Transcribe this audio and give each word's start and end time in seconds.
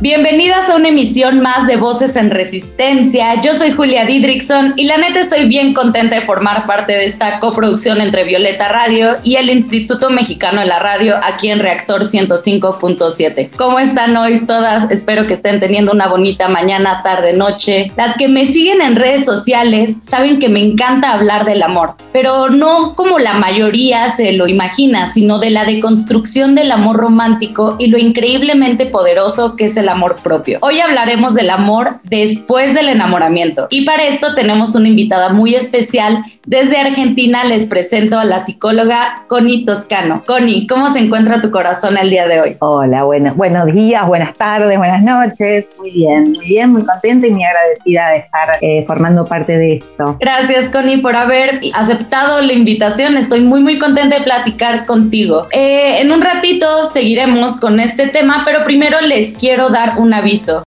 Bienvenidas 0.00 0.70
a 0.70 0.76
una 0.76 0.90
emisión 0.90 1.40
más 1.40 1.66
de 1.66 1.74
Voces 1.74 2.14
en 2.14 2.30
Resistencia. 2.30 3.40
Yo 3.42 3.52
soy 3.52 3.72
Julia 3.72 4.06
Didrikson 4.06 4.74
y 4.76 4.84
la 4.84 4.96
neta 4.96 5.18
estoy 5.18 5.48
bien 5.48 5.74
contenta 5.74 6.14
de 6.14 6.20
formar 6.20 6.66
parte 6.66 6.92
de 6.92 7.04
esta 7.04 7.40
coproducción 7.40 8.00
entre 8.00 8.22
Violeta 8.22 8.68
Radio 8.68 9.16
y 9.24 9.34
el 9.34 9.50
Instituto 9.50 10.08
Mexicano 10.08 10.60
de 10.60 10.66
la 10.66 10.78
Radio 10.78 11.16
aquí 11.20 11.50
en 11.50 11.58
Reactor 11.58 12.04
105.7. 12.04 13.50
¿Cómo 13.56 13.80
están 13.80 14.16
hoy 14.16 14.46
todas? 14.46 14.88
Espero 14.88 15.26
que 15.26 15.34
estén 15.34 15.58
teniendo 15.58 15.90
una 15.90 16.06
bonita 16.06 16.46
mañana, 16.46 17.02
tarde, 17.02 17.32
noche. 17.32 17.90
Las 17.96 18.14
que 18.16 18.28
me 18.28 18.46
siguen 18.46 18.80
en 18.80 18.94
redes 18.94 19.24
sociales 19.24 19.96
saben 20.00 20.38
que 20.38 20.48
me 20.48 20.62
encanta 20.62 21.12
hablar 21.12 21.44
del 21.44 21.60
amor, 21.60 21.96
pero 22.12 22.50
no 22.50 22.94
como 22.94 23.18
la 23.18 23.32
mayoría 23.32 24.10
se 24.10 24.30
lo 24.30 24.46
imagina, 24.46 25.08
sino 25.08 25.40
de 25.40 25.50
la 25.50 25.64
deconstrucción 25.64 26.54
del 26.54 26.70
amor 26.70 26.98
romántico 26.98 27.74
y 27.80 27.88
lo 27.88 27.98
increíblemente 27.98 28.86
poderoso 28.86 29.56
que 29.56 29.64
es 29.64 29.76
el 29.76 29.87
amor 29.88 30.16
propio. 30.22 30.58
Hoy 30.62 30.80
hablaremos 30.80 31.34
del 31.34 31.50
amor 31.50 32.00
después 32.04 32.74
del 32.74 32.88
enamoramiento 32.88 33.66
y 33.70 33.84
para 33.84 34.04
esto 34.04 34.34
tenemos 34.34 34.74
una 34.74 34.88
invitada 34.88 35.30
muy 35.30 35.54
especial. 35.54 36.24
Desde 36.46 36.78
Argentina 36.78 37.44
les 37.44 37.66
presento 37.66 38.18
a 38.18 38.24
la 38.24 38.38
psicóloga 38.38 39.24
Connie 39.28 39.64
Toscano. 39.64 40.22
Connie, 40.26 40.66
¿cómo 40.66 40.88
se 40.88 41.00
encuentra 41.00 41.42
tu 41.42 41.50
corazón 41.50 41.96
el 41.98 42.10
día 42.10 42.26
de 42.26 42.40
hoy? 42.40 42.56
Hola, 42.60 43.04
bueno, 43.04 43.34
buenos 43.34 43.66
días, 43.66 44.06
buenas 44.06 44.34
tardes, 44.34 44.78
buenas 44.78 45.02
noches. 45.02 45.66
Muy 45.78 45.90
bien, 45.90 46.32
muy 46.32 46.46
bien, 46.46 46.72
muy 46.72 46.84
contenta 46.84 47.26
y 47.26 47.30
muy 47.30 47.44
agradecida 47.44 48.08
de 48.10 48.16
estar 48.16 48.58
eh, 48.60 48.84
formando 48.86 49.26
parte 49.26 49.58
de 49.58 49.74
esto. 49.76 50.16
Gracias, 50.20 50.68
Connie, 50.68 50.98
por 50.98 51.16
haber 51.16 51.60
aceptado 51.74 52.40
la 52.40 52.52
invitación. 52.52 53.16
Estoy 53.16 53.40
muy, 53.40 53.62
muy 53.62 53.78
contenta 53.78 54.18
de 54.18 54.24
platicar 54.24 54.86
contigo. 54.86 55.46
Eh, 55.52 56.00
en 56.00 56.12
un 56.12 56.20
ratito 56.20 56.84
seguiremos 56.92 57.58
con 57.58 57.80
este 57.80 58.08
tema, 58.08 58.42
pero 58.44 58.64
primero 58.64 59.00
les 59.00 59.34
quiero 59.34 59.70
dar 59.70 59.77
un 59.96 60.12
aviso. 60.12 60.62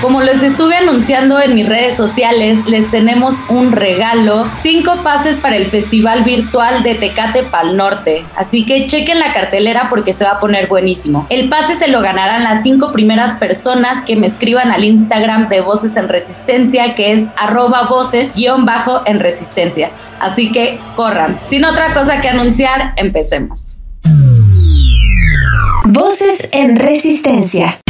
Como 0.00 0.22
les 0.22 0.42
estuve 0.42 0.76
anunciando 0.76 1.38
en 1.40 1.54
mis 1.54 1.68
redes 1.68 1.94
sociales, 1.94 2.66
les 2.66 2.90
tenemos 2.90 3.34
un 3.50 3.72
regalo, 3.72 4.50
cinco 4.62 4.96
pases 5.02 5.36
para 5.36 5.56
el 5.56 5.66
Festival 5.66 6.24
Virtual 6.24 6.82
de 6.82 6.94
Tecate 6.94 7.42
Pal 7.42 7.76
Norte. 7.76 8.24
Así 8.34 8.64
que 8.64 8.86
chequen 8.86 9.18
la 9.18 9.34
cartelera 9.34 9.88
porque 9.90 10.14
se 10.14 10.24
va 10.24 10.32
a 10.32 10.40
poner 10.40 10.68
buenísimo. 10.68 11.26
El 11.28 11.50
pase 11.50 11.74
se 11.74 11.88
lo 11.88 12.00
ganarán 12.00 12.44
las 12.44 12.62
cinco 12.62 12.92
primeras 12.92 13.34
personas 13.34 14.02
que 14.02 14.16
me 14.16 14.26
escriban 14.26 14.70
al 14.70 14.84
Instagram 14.84 15.50
de 15.50 15.60
Voces 15.60 15.94
en 15.96 16.08
Resistencia, 16.08 16.94
que 16.94 17.12
es 17.12 17.26
arroba 17.36 17.88
voces 17.88 18.32
guion 18.34 18.64
bajo 18.64 19.02
en 19.04 19.20
resistencia. 19.20 19.90
Así 20.18 20.50
que 20.50 20.80
corran. 20.96 21.38
Sin 21.48 21.64
otra 21.66 21.92
cosa 21.92 22.22
que 22.22 22.30
anunciar, 22.30 22.94
empecemos. 22.96 23.79
Voces 25.92 26.48
en 26.52 26.76
Resistencia. 26.76 27.80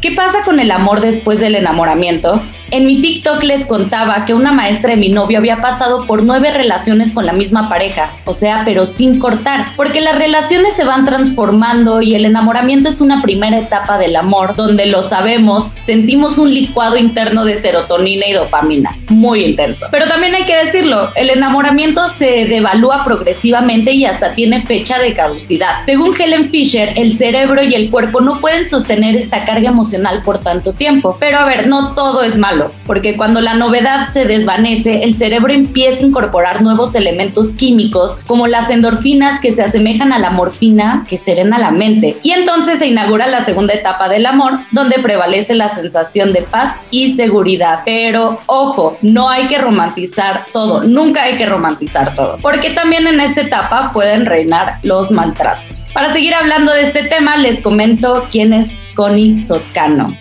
¿Qué 0.00 0.12
pasa 0.12 0.44
con 0.46 0.60
el 0.60 0.70
amor 0.70 1.02
después 1.02 1.40
del 1.40 1.56
enamoramiento? 1.56 2.40
En 2.70 2.84
mi 2.86 3.00
TikTok 3.00 3.42
les 3.44 3.64
contaba 3.64 4.26
que 4.26 4.34
una 4.34 4.52
maestra 4.52 4.90
de 4.90 4.98
mi 4.98 5.08
novio 5.08 5.38
había 5.38 5.62
pasado 5.62 6.06
por 6.06 6.22
nueve 6.22 6.50
relaciones 6.50 7.12
con 7.12 7.24
la 7.24 7.32
misma 7.32 7.66
pareja, 7.70 8.10
o 8.26 8.34
sea, 8.34 8.60
pero 8.66 8.84
sin 8.84 9.18
cortar, 9.18 9.68
porque 9.74 10.02
las 10.02 10.18
relaciones 10.18 10.76
se 10.76 10.84
van 10.84 11.06
transformando 11.06 12.02
y 12.02 12.14
el 12.14 12.26
enamoramiento 12.26 12.90
es 12.90 13.00
una 13.00 13.22
primera 13.22 13.58
etapa 13.58 13.96
del 13.96 14.16
amor, 14.16 14.54
donde 14.54 14.84
lo 14.84 15.00
sabemos, 15.00 15.72
sentimos 15.80 16.36
un 16.36 16.52
licuado 16.52 16.98
interno 16.98 17.46
de 17.46 17.56
serotonina 17.56 18.26
y 18.26 18.34
dopamina, 18.34 18.98
muy 19.08 19.44
intenso. 19.44 19.86
Pero 19.90 20.06
también 20.06 20.34
hay 20.34 20.44
que 20.44 20.56
decirlo, 20.56 21.10
el 21.14 21.30
enamoramiento 21.30 22.06
se 22.06 22.44
devalúa 22.44 23.02
progresivamente 23.02 23.92
y 23.92 24.04
hasta 24.04 24.34
tiene 24.34 24.62
fecha 24.66 24.98
de 24.98 25.14
caducidad. 25.14 25.86
Según 25.86 26.14
Helen 26.20 26.50
Fisher, 26.50 26.92
el 26.96 27.14
cerebro 27.14 27.62
y 27.62 27.74
el 27.74 27.90
cuerpo 27.90 28.20
no 28.20 28.40
pueden 28.40 28.66
sostener 28.66 29.16
esta 29.16 29.46
carga 29.46 29.70
emocional 29.70 30.20
por 30.22 30.38
tanto 30.38 30.74
tiempo. 30.74 31.16
Pero 31.18 31.38
a 31.38 31.46
ver, 31.46 31.66
no 31.66 31.94
todo 31.94 32.22
es 32.22 32.36
malo 32.36 32.57
porque 32.86 33.16
cuando 33.16 33.40
la 33.40 33.54
novedad 33.54 34.08
se 34.08 34.24
desvanece, 34.24 35.04
el 35.04 35.16
cerebro 35.16 35.52
empieza 35.52 36.04
a 36.04 36.08
incorporar 36.08 36.62
nuevos 36.62 36.94
elementos 36.94 37.52
químicos 37.52 38.18
como 38.26 38.46
las 38.46 38.70
endorfinas 38.70 39.40
que 39.40 39.52
se 39.52 39.62
asemejan 39.62 40.12
a 40.12 40.18
la 40.18 40.30
morfina 40.30 41.04
que 41.08 41.18
serena 41.18 41.58
la 41.58 41.70
mente. 41.70 42.16
Y 42.22 42.32
entonces 42.32 42.78
se 42.78 42.86
inaugura 42.86 43.26
la 43.26 43.42
segunda 43.42 43.74
etapa 43.74 44.08
del 44.08 44.26
amor, 44.26 44.58
donde 44.72 44.98
prevalece 44.98 45.54
la 45.54 45.68
sensación 45.68 46.32
de 46.32 46.42
paz 46.42 46.76
y 46.90 47.12
seguridad. 47.14 47.82
Pero 47.84 48.38
ojo, 48.46 48.96
no 49.02 49.28
hay 49.28 49.46
que 49.46 49.58
romantizar 49.58 50.46
todo, 50.52 50.82
nunca 50.84 51.22
hay 51.22 51.36
que 51.36 51.46
romantizar 51.46 52.14
todo, 52.14 52.38
porque 52.40 52.70
también 52.70 53.06
en 53.06 53.20
esta 53.20 53.42
etapa 53.42 53.92
pueden 53.92 54.26
reinar 54.26 54.78
los 54.82 55.10
maltratos. 55.10 55.90
Para 55.92 56.12
seguir 56.12 56.34
hablando 56.34 56.72
de 56.72 56.82
este 56.82 57.04
tema, 57.04 57.36
les 57.36 57.60
comento 57.60 58.26
quién 58.30 58.52
es 58.52 58.68
Connie 58.94 59.44
Toscano. 59.46 60.16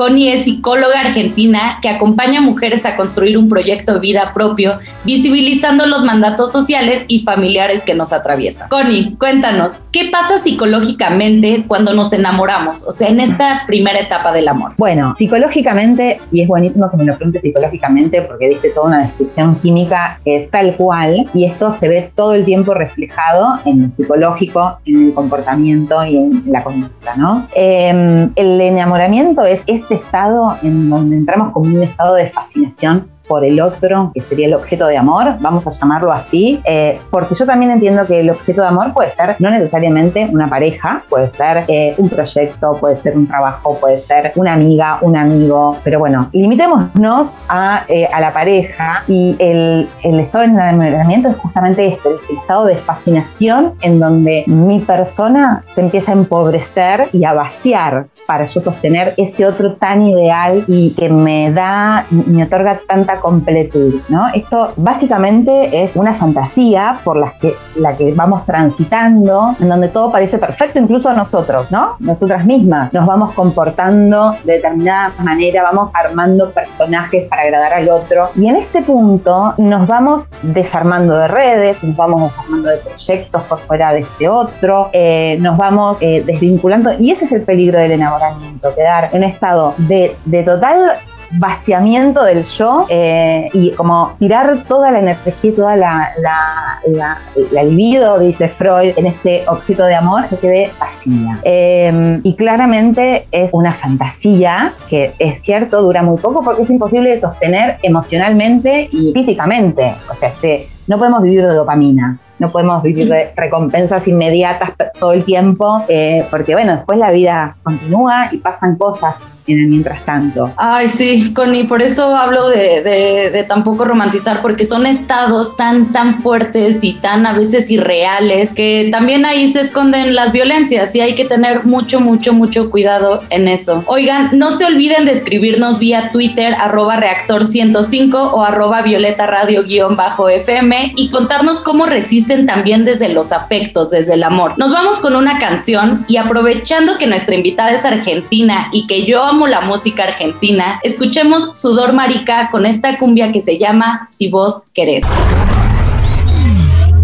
Connie 0.00 0.32
es 0.32 0.44
psicóloga 0.44 0.98
argentina 0.98 1.78
que 1.82 1.90
acompaña 1.90 2.38
a 2.38 2.42
mujeres 2.42 2.86
a 2.86 2.96
construir 2.96 3.36
un 3.36 3.50
proyecto 3.50 3.92
de 3.92 4.00
vida 4.00 4.32
propio, 4.32 4.78
visibilizando 5.04 5.84
los 5.84 6.04
mandatos 6.04 6.50
sociales 6.50 7.04
y 7.06 7.20
familiares 7.20 7.84
que 7.84 7.92
nos 7.92 8.14
atraviesan. 8.14 8.70
Connie, 8.70 9.14
cuéntanos, 9.18 9.82
¿qué 9.92 10.08
pasa 10.10 10.38
psicológicamente 10.38 11.66
cuando 11.68 11.92
nos 11.92 12.14
enamoramos? 12.14 12.82
O 12.84 12.92
sea, 12.92 13.08
en 13.10 13.20
esta 13.20 13.64
primera 13.66 14.00
etapa 14.00 14.32
del 14.32 14.48
amor. 14.48 14.72
Bueno, 14.78 15.14
psicológicamente, 15.18 16.18
y 16.32 16.40
es 16.40 16.48
buenísimo 16.48 16.90
que 16.90 16.96
me 16.96 17.04
lo 17.04 17.14
preguntes 17.18 17.42
psicológicamente 17.42 18.22
porque 18.22 18.48
diste 18.48 18.70
toda 18.70 18.86
una 18.86 19.00
descripción 19.00 19.56
química 19.56 20.18
es 20.24 20.50
tal 20.50 20.76
cual, 20.76 21.28
y 21.34 21.44
esto 21.44 21.72
se 21.72 21.90
ve 21.90 22.10
todo 22.16 22.32
el 22.32 22.46
tiempo 22.46 22.72
reflejado 22.72 23.58
en 23.66 23.84
el 23.84 23.92
psicológico, 23.92 24.78
en 24.86 25.08
el 25.08 25.12
comportamiento 25.12 26.02
y 26.06 26.16
en 26.16 26.44
la 26.46 26.64
conducta, 26.64 27.16
¿no? 27.16 27.46
Em, 27.54 28.30
el 28.34 28.58
enamoramiento 28.62 29.44
es 29.44 29.62
este 29.66 29.89
este 29.90 30.04
estado 30.04 30.56
en 30.62 30.88
donde 30.88 31.16
entramos 31.16 31.52
como 31.52 31.66
un 31.66 31.82
estado 31.82 32.14
de 32.14 32.28
fascinación 32.28 33.10
por 33.30 33.44
el 33.44 33.60
otro, 33.60 34.10
que 34.12 34.22
sería 34.22 34.48
el 34.48 34.54
objeto 34.54 34.88
de 34.88 34.96
amor, 34.96 35.36
vamos 35.38 35.64
a 35.64 35.70
llamarlo 35.70 36.10
así, 36.10 36.60
eh, 36.64 36.98
porque 37.10 37.36
yo 37.36 37.46
también 37.46 37.70
entiendo 37.70 38.04
que 38.04 38.18
el 38.18 38.28
objeto 38.28 38.60
de 38.60 38.66
amor 38.66 38.92
puede 38.92 39.08
ser 39.10 39.36
no 39.38 39.52
necesariamente 39.52 40.28
una 40.32 40.48
pareja, 40.48 41.04
puede 41.08 41.28
ser 41.28 41.62
eh, 41.68 41.94
un 41.96 42.08
proyecto, 42.08 42.72
puede 42.80 42.96
ser 42.96 43.16
un 43.16 43.28
trabajo, 43.28 43.78
puede 43.78 43.98
ser 43.98 44.32
una 44.34 44.54
amiga, 44.54 44.98
un 45.02 45.16
amigo, 45.16 45.76
pero 45.84 46.00
bueno, 46.00 46.28
limitémonos 46.32 47.30
a, 47.48 47.84
eh, 47.86 48.08
a 48.12 48.20
la 48.20 48.32
pareja 48.32 49.04
y 49.06 49.36
el, 49.38 49.88
el 50.02 50.18
estado 50.18 50.42
de 50.42 50.50
enamoramiento 50.50 51.28
es 51.28 51.36
justamente 51.36 51.86
este, 51.86 52.08
el 52.08 52.36
estado 52.36 52.64
de 52.64 52.74
fascinación 52.74 53.74
en 53.80 54.00
donde 54.00 54.42
mi 54.48 54.80
persona 54.80 55.62
se 55.72 55.82
empieza 55.82 56.10
a 56.10 56.14
empobrecer 56.14 57.08
y 57.12 57.24
a 57.24 57.32
vaciar 57.32 58.08
para 58.26 58.44
yo 58.44 58.60
sostener 58.60 59.14
ese 59.16 59.44
otro 59.44 59.74
tan 59.74 60.06
ideal 60.06 60.64
y 60.68 60.90
que 60.90 61.08
me 61.08 61.50
da, 61.50 62.06
me 62.10 62.44
otorga 62.44 62.80
tanta 62.86 63.19
completud, 63.20 64.00
¿no? 64.08 64.28
Esto 64.34 64.72
básicamente 64.76 65.82
es 65.82 65.96
una 65.96 66.14
fantasía 66.14 66.98
por 67.04 67.16
la 67.16 67.32
que, 67.40 67.54
la 67.76 67.96
que 67.96 68.12
vamos 68.14 68.44
transitando, 68.46 69.54
en 69.60 69.68
donde 69.68 69.88
todo 69.88 70.10
parece 70.10 70.38
perfecto, 70.38 70.78
incluso 70.78 71.08
a 71.08 71.14
nosotros, 71.14 71.70
¿no? 71.70 71.96
Nosotras 72.00 72.44
mismas 72.44 72.92
nos 72.92 73.06
vamos 73.06 73.34
comportando 73.34 74.36
de 74.44 74.54
determinada 74.54 75.12
manera, 75.22 75.62
vamos 75.62 75.90
armando 75.94 76.50
personajes 76.50 77.28
para 77.28 77.42
agradar 77.42 77.74
al 77.74 77.88
otro. 77.88 78.30
Y 78.36 78.48
en 78.48 78.56
este 78.56 78.82
punto 78.82 79.54
nos 79.58 79.86
vamos 79.86 80.26
desarmando 80.42 81.16
de 81.16 81.28
redes, 81.28 81.82
nos 81.82 81.96
vamos 81.96 82.30
desarmando 82.30 82.68
de 82.70 82.76
proyectos 82.78 83.42
por 83.44 83.58
fuera 83.60 83.92
de 83.92 84.00
este 84.00 84.28
otro, 84.28 84.90
eh, 84.92 85.36
nos 85.40 85.56
vamos 85.56 85.98
eh, 86.00 86.22
desvinculando. 86.24 86.92
Y 86.98 87.10
ese 87.10 87.26
es 87.26 87.32
el 87.32 87.42
peligro 87.42 87.78
del 87.78 87.92
enamoramiento, 87.92 88.74
quedar 88.74 89.10
en 89.12 89.20
un 89.20 89.24
estado 89.24 89.74
de, 89.78 90.16
de 90.24 90.42
total 90.42 90.92
vaciamiento 91.32 92.24
del 92.24 92.42
yo 92.42 92.86
eh, 92.88 93.48
y 93.52 93.70
como 93.72 94.16
tirar 94.18 94.64
toda 94.66 94.90
la 94.90 95.00
energía, 95.00 95.54
toda 95.54 95.76
la, 95.76 96.10
la, 96.20 97.18
la, 97.52 97.62
libido, 97.62 98.18
dice 98.18 98.48
Freud, 98.48 98.92
en 98.96 99.06
este 99.06 99.44
objeto 99.46 99.84
de 99.84 99.94
amor, 99.94 100.28
se 100.28 100.38
quede 100.38 100.70
vacía. 100.78 101.38
Em, 101.42 102.20
y 102.24 102.34
claramente 102.34 103.26
es 103.30 103.50
una 103.52 103.72
fantasía 103.72 104.72
que 104.88 105.12
es 105.18 105.42
cierto, 105.42 105.82
dura 105.82 106.02
muy 106.02 106.18
poco 106.18 106.42
porque 106.42 106.62
es 106.62 106.70
imposible 106.70 107.10
de 107.10 107.20
sostener 107.20 107.78
emocionalmente 107.82 108.88
y 108.90 109.12
físicamente. 109.12 109.94
O 110.10 110.14
sea, 110.14 110.30
este, 110.30 110.68
no 110.86 110.98
podemos 110.98 111.22
vivir 111.22 111.46
de 111.46 111.54
dopamina 111.54 112.18
no 112.40 112.50
podemos 112.50 112.82
vivir 112.82 113.06
de 113.08 113.32
recompensas 113.36 114.08
inmediatas 114.08 114.70
todo 114.98 115.12
el 115.12 115.24
tiempo, 115.24 115.84
eh, 115.88 116.26
porque 116.30 116.54
bueno, 116.54 116.74
después 116.74 116.98
la 116.98 117.10
vida 117.10 117.56
continúa 117.62 118.30
y 118.32 118.38
pasan 118.38 118.76
cosas 118.76 119.14
en 119.46 119.58
el 119.58 119.68
mientras 119.68 120.04
tanto. 120.04 120.52
Ay, 120.56 120.88
sí, 120.88 121.32
Connie, 121.34 121.64
por 121.64 121.82
eso 121.82 122.14
hablo 122.14 122.48
de, 122.48 122.82
de, 122.82 123.44
tampoco 123.44 123.84
romantizar, 123.84 124.42
porque 124.42 124.64
son 124.64 124.86
estados 124.86 125.56
tan, 125.56 125.92
tan 125.92 126.22
fuertes 126.22 126.78
y 126.82 126.94
tan 126.94 127.26
a 127.26 127.32
veces 127.32 127.70
irreales 127.70 128.54
que 128.54 128.88
también 128.92 129.24
ahí 129.24 129.50
se 129.52 129.60
esconden 129.60 130.14
las 130.14 130.32
violencias 130.32 130.94
y 130.94 131.00
hay 131.00 131.14
que 131.14 131.24
tener 131.24 131.64
mucho, 131.64 132.00
mucho, 132.00 132.32
mucho 132.32 132.70
cuidado 132.70 133.22
en 133.30 133.48
eso. 133.48 133.82
Oigan, 133.86 134.30
no 134.32 134.52
se 134.52 134.64
olviden 134.64 135.04
de 135.04 135.12
escribirnos 135.12 135.78
vía 135.78 136.10
Twitter, 136.12 136.54
arroba 136.58 136.96
reactor 136.96 137.44
105 137.44 138.18
o 138.18 138.44
arroba 138.44 138.82
violeta 138.82 139.26
radio 139.26 139.64
guion 139.64 139.96
bajo 139.96 140.28
FM 140.28 140.92
y 140.96 141.10
contarnos 141.10 141.60
cómo 141.60 141.86
resisten 141.86 142.46
también 142.46 142.84
desde 142.84 143.08
los 143.08 143.32
afectos, 143.32 143.90
desde 143.90 144.14
el 144.14 144.22
amor. 144.22 144.54
Nos 144.58 144.72
vamos 144.72 144.98
con 144.98 145.16
una 145.16 145.38
canción 145.38 146.04
y 146.08 146.16
aprovechando 146.16 146.98
que 146.98 147.06
nuestra 147.06 147.34
invitada 147.34 147.70
es 147.70 147.84
argentina 147.84 148.68
y 148.72 148.86
que 148.86 149.04
yo 149.04 149.29
amo 149.30 149.46
la 149.46 149.60
música 149.60 150.02
argentina, 150.02 150.80
escuchemos 150.82 151.56
Sudor 151.56 151.92
Marica 151.92 152.50
con 152.50 152.66
esta 152.66 152.98
cumbia 152.98 153.30
que 153.30 153.40
se 153.40 153.58
llama 153.58 154.04
Si 154.08 154.28
vos 154.28 154.64
querés. 154.74 155.04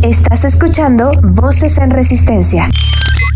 Estás 0.02 0.44
escuchando 0.44 1.12
Voces 1.23 1.78
en 1.78 1.90
Resistencia. 1.90 2.69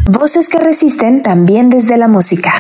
Voces 0.07 0.49
que 0.49 0.59
resisten 0.59 1.23
también 1.23 1.71
desde 1.71 1.97
la 1.99 2.09
música. 2.09 2.53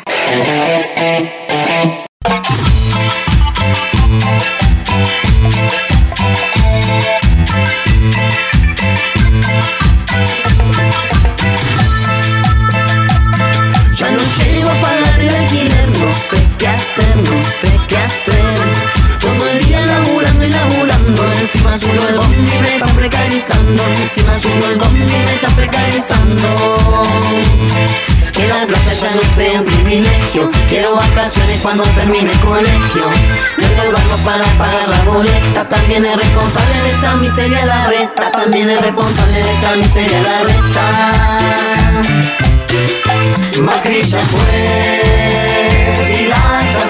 No 16.60 17.42
sé 17.42 17.72
qué 17.88 17.96
hacer. 17.96 18.34
Todo 19.18 19.48
el 19.48 19.64
día 19.64 19.80
laburando 19.86 20.44
y 20.44 20.50
laburando, 20.50 21.32
encima 21.32 21.78
subo 21.78 22.06
el 22.06 22.16
bombi 22.16 22.36
me 22.36 22.74
está 22.74 22.86
precarizando, 22.86 23.82
encima 23.86 24.38
subo 24.38 24.66
el 24.66 24.76
bombi 24.76 25.00
me 25.00 25.34
está 25.34 25.48
precarizando. 25.56 26.76
Que 28.32 28.46
la 28.46 28.66
playa 28.66 28.92
ya 28.92 29.10
no 29.14 29.22
sea 29.34 29.60
un 29.60 29.64
privilegio, 29.64 30.50
quiero 30.68 30.96
vacaciones 30.96 31.62
cuando 31.62 31.82
termine 31.82 32.30
el 32.30 32.40
colegio. 32.40 33.04
No 33.56 33.66
endeudarnos 33.66 34.20
para 34.20 34.44
pagar 34.58 34.88
la 34.88 35.02
boleta, 35.04 35.66
también 35.66 36.04
es 36.04 36.14
responsable 36.14 36.82
de 36.82 36.90
esta 36.90 37.14
miseria 37.16 37.64
la 37.64 37.86
reta, 37.86 38.30
también 38.30 38.68
es 38.68 38.82
responsable 38.82 39.42
de 39.42 39.52
esta 39.54 39.76
miseria 39.76 40.20
la 40.20 40.40
reta. 40.42 41.20
Macri 43.62 44.02
ya 44.02 44.18
fue, 44.18 45.49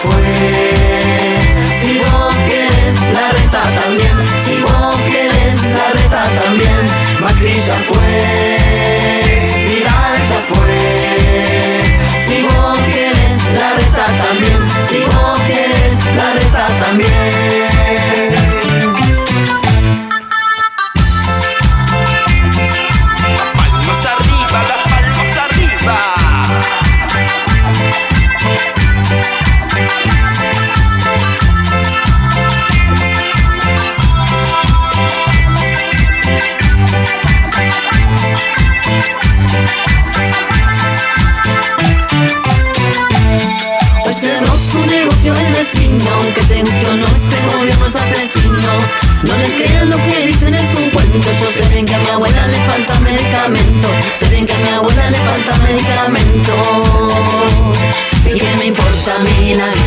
fue. 0.01 1.41
Si 1.81 1.99
vos 1.99 2.35
querés 2.49 3.01
la 3.13 3.31
reta 3.31 3.63
también, 3.81 4.17
si 4.45 4.61
vos 4.61 4.97
querés 5.13 5.55
la 5.63 5.87
reta 5.93 6.23
también. 6.43 6.81
Macri 7.21 7.55
ya 7.61 7.79
fue, 7.89 8.50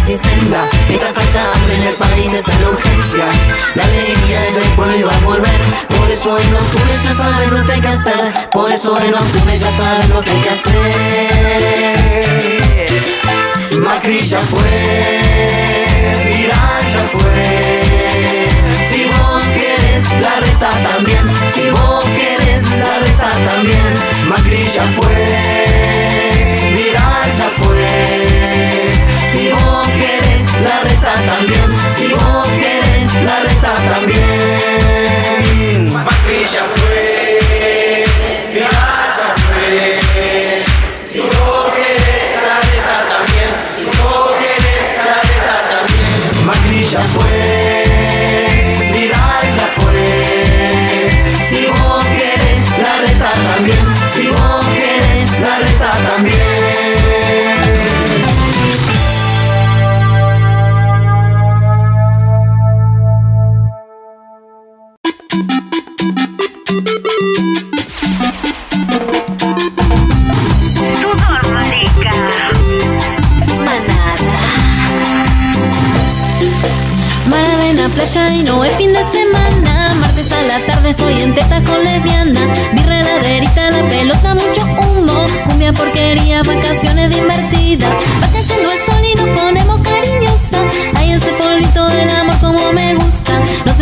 mí 0.05 0.13
la 0.13 0.17
senda 0.17 0.69
Mientras 0.87 1.17
haya 1.17 1.45
en 1.75 1.83
el 1.87 1.93
país 1.95 2.33
es 2.33 2.47
la 2.47 2.69
urgencia. 2.69 3.25
La 3.75 3.83
alegría 3.83 4.41
del 4.41 4.69
pueblo 4.75 4.95
iba 4.97 5.11
a 5.11 5.19
volver. 5.19 5.61
Por 5.97 6.09
eso 6.11 6.37
en 6.37 6.53
octubre 6.53 6.93
ya 7.03 7.15
saben 7.15 7.53
lo 7.53 7.65
que 7.65 7.73
hay 7.73 7.81
que 7.81 7.87
hacer. 7.87 8.49
Por 8.51 8.71
eso 8.71 8.99
en 8.99 9.13
octubre 9.13 9.57
ya 9.57 9.71
saben 9.71 10.09
lo 10.09 10.21
que 10.21 10.31
hay 10.31 10.41
que 10.41 10.49
hacer. 10.49 10.73
Macri 13.79 14.21
ya 14.21 14.39
fue 14.39 14.61
Vidal 16.25 16.87
ya 16.93 17.03
fue. 17.03 17.83
Si 18.89 19.05
vos 19.05 19.43
quieres 19.55 20.03
la 20.21 20.39
reta 20.39 20.69
también, 20.89 21.25
si 21.53 21.69
vos 21.69 22.05
quieres 22.15 22.61
la 22.71 22.99
reta 22.99 23.29
también, 23.49 23.93
Macri 24.29 24.63
ya 24.67 24.85
fue, 24.95 25.15
Vidal 26.75 27.31
ya 27.37 27.49
fue. 27.49 28.82
Si 29.33 29.49
vos 29.49 29.87
quieres 29.87 30.43
la 30.61 30.79
reta 30.81 31.13
también, 31.25 31.79
si 31.97 32.07
vos 32.13 32.47
quieres 32.49 33.13
la 33.25 33.39
reta 33.39 33.73
también, 33.91 34.72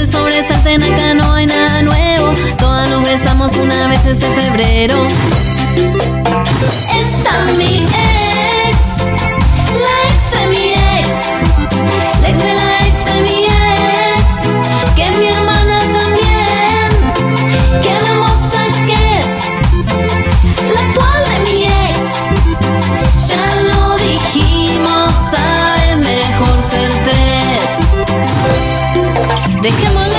se 0.06 0.12
sobresalten, 0.12 0.82
acá 0.82 1.14
no 1.14 1.34
hay 1.34 1.46
nada 1.46 1.82
nuevo. 1.84 2.34
Todas 2.58 2.90
nos 2.90 3.04
besamos 3.04 3.56
una 3.58 3.88
vez 3.88 4.04
este 4.06 4.26
febrero. 4.28 5.08
Está 7.00 7.46
mi 7.58 7.84
ex, 7.84 8.98
la 9.74 9.96
ex 10.10 10.32
de 10.32 10.48
mi 10.50 10.74
ex, 10.74 11.08
la 12.22 12.30
ex 12.30 12.38
de 12.42 12.54
la 12.54 12.71
Take. 29.80 30.11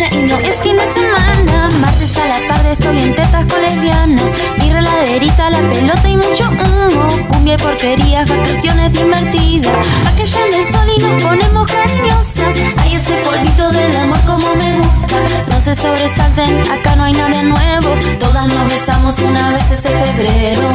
y 0.00 0.26
no 0.26 0.36
es 0.38 0.60
fin 0.60 0.76
de 0.76 0.86
semana. 0.88 1.68
Martes 1.80 2.16
a 2.18 2.26
la 2.26 2.48
tarde 2.48 2.72
estoy 2.72 3.00
en 3.00 3.14
tetas 3.14 3.44
con 3.46 3.62
lesbianas. 3.62 4.24
Reladerita, 4.58 5.50
la 5.50 5.60
pelota 5.60 6.08
y 6.08 6.16
mucho 6.16 6.50
humo. 6.50 7.28
Cumbia 7.28 7.54
y 7.54 7.56
porquerías, 7.58 8.28
vacaciones 8.28 8.92
divertidas. 8.92 9.72
Aquella 10.12 10.46
en 10.48 10.54
el 10.54 10.66
sol 10.66 10.88
y 10.96 11.00
nos 11.00 11.22
ponemos 11.22 11.70
cariñosas. 11.70 12.56
Hay 12.78 12.94
ese 12.96 13.14
polvito 13.18 13.70
del 13.70 13.96
amor 13.96 14.18
como 14.26 14.52
me 14.56 14.78
gusta. 14.78 15.16
No 15.48 15.60
se 15.60 15.74
sobresalten, 15.76 16.72
acá 16.72 16.96
no 16.96 17.04
hay 17.04 17.12
nada 17.12 17.42
nuevo. 17.42 17.94
Todas 18.18 18.52
nos 18.52 18.68
besamos 18.68 19.20
una 19.20 19.50
vez 19.50 19.70
ese 19.70 19.90
febrero. 19.90 20.72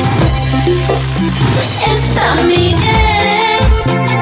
Esta 1.85 2.35
mi 2.47 2.71
ex. 2.71 4.18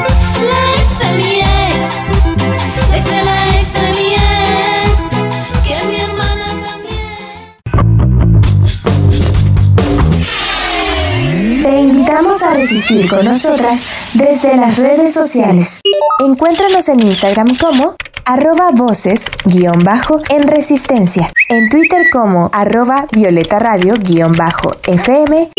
Resistir 12.70 13.10
con 13.10 13.24
nosotras 13.24 13.88
desde 14.14 14.58
las 14.58 14.78
redes 14.78 15.14
sociales. 15.14 15.80
Encuéntranos 16.20 16.90
en 16.90 17.00
Instagram 17.00 17.56
como 17.56 17.96
arroba 18.26 18.72
voces 18.74 19.32
guion 19.46 19.86
bajo 19.86 20.22
en 20.30 20.46
resistencia, 20.50 21.32
en 21.48 21.70
Twitter 21.70 22.08
como 22.12 22.50
arroba 22.52 23.08
violeta 23.14 23.58
radio 23.58 23.94
guion 23.98 24.34
bajo 24.34 24.76
fm 24.84 25.50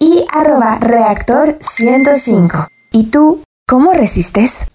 y 0.00 0.24
arroba 0.32 0.78
reactor 0.80 1.58
105. 1.60 2.66
¿Y 2.90 3.04
tú 3.04 3.44
cómo 3.64 3.92
resistes? 3.92 4.66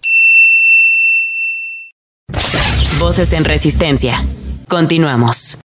Voces 2.98 3.34
en 3.34 3.44
resistencia. 3.44 4.24
Continuamos. 4.68 5.58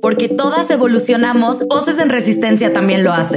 Porque 0.00 0.28
todas 0.28 0.70
evolucionamos, 0.70 1.66
Voces 1.68 1.98
en 1.98 2.08
Resistencia 2.08 2.72
también 2.72 3.04
lo 3.04 3.12
hace. 3.12 3.36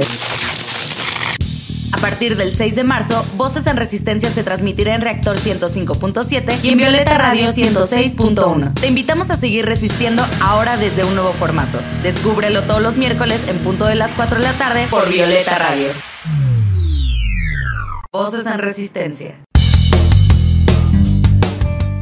A 2.02 2.06
partir 2.06 2.36
del 2.36 2.52
6 2.52 2.74
de 2.74 2.82
marzo, 2.82 3.24
Voces 3.36 3.64
en 3.68 3.76
Resistencia 3.76 4.28
se 4.28 4.42
transmitirá 4.42 4.96
en 4.96 5.02
Reactor 5.02 5.36
105.7 5.36 6.58
y 6.64 6.70
en 6.70 6.78
Violeta 6.78 7.16
Radio 7.16 7.46
106.1. 7.46 8.74
Te 8.74 8.88
invitamos 8.88 9.30
a 9.30 9.36
seguir 9.36 9.66
resistiendo 9.66 10.26
ahora 10.40 10.76
desde 10.76 11.04
un 11.04 11.14
nuevo 11.14 11.32
formato. 11.32 11.80
Descúbrelo 12.02 12.64
todos 12.64 12.82
los 12.82 12.98
miércoles 12.98 13.46
en 13.46 13.56
punto 13.58 13.84
de 13.84 13.94
las 13.94 14.14
4 14.14 14.38
de 14.38 14.42
la 14.42 14.52
tarde 14.54 14.88
por 14.90 15.08
Violeta 15.08 15.56
Radio. 15.60 15.90
Voces 18.10 18.46
en 18.46 18.58
Resistencia. 18.58 19.36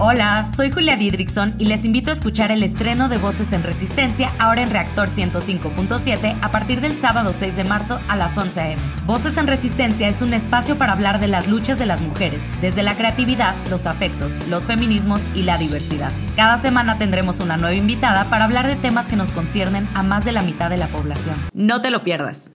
Hola, 0.02 0.47
soy 0.47 0.71
Julia 0.71 0.97
Didrikson 0.97 1.57
y 1.59 1.66
les 1.66 1.85
invito 1.85 2.09
a 2.09 2.14
escuchar 2.14 2.50
el 2.50 2.62
estreno 2.62 3.11
de 3.11 3.19
Voces 3.19 3.52
en 3.52 3.62
Resistencia 3.62 4.33
ahora 4.38 4.62
en 4.62 4.71
Reactor 4.71 5.11
105.7 5.11 6.38
a 6.40 6.50
partir 6.50 6.80
del 6.80 6.95
sábado 6.95 7.35
6 7.35 7.54
de 7.54 7.64
marzo 7.64 8.00
a 8.09 8.16
las 8.16 8.38
11 8.38 8.61
a.m. 8.62 8.83
Voces 9.04 9.37
en 9.37 9.47
Resistencia 9.47 10.09
es 10.09 10.23
un 10.23 10.33
espacio 10.33 10.78
para 10.78 10.95
hablar 10.95 11.21
de 11.21 11.28
las 11.28 11.49
luchas 11.49 11.78
de 11.78 11.85
las 11.85 12.00
mujeres, 12.00 12.42
desde 12.62 12.83
la 12.83 12.95
creatividad, 12.97 13.54
los 13.69 13.85
afectos, 13.87 14.38
los 14.49 14.64
feminismos 14.64 15.21
y 15.35 15.42
la 15.42 15.59
diversidad. 15.59 16.12
Cada 16.35 16.57
semana 16.57 16.97
tendremos 16.97 17.38
una 17.38 17.59
nueva 17.59 17.76
invitada 17.76 18.25
para 18.30 18.47
hablar 18.47 18.69
de 18.69 18.76
temas 18.76 19.07
que 19.07 19.16
nos 19.16 19.33
conciernen 19.33 19.87
a 19.92 20.02
más 20.02 20.25
de 20.25 20.33
la 20.33 20.40
mitad 20.40 20.71
de 20.71 20.78
la 20.78 20.88
población. 20.88 21.37
No 21.52 21.83
te 21.83 21.90
lo 21.90 22.02
pierdas. 22.02 22.50